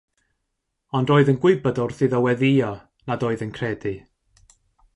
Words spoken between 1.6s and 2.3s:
wrth iddo